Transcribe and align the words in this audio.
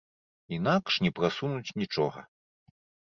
Інакш 0.55 0.93
не 1.05 1.11
прасунуць 1.19 1.75
нічога. 1.83 2.25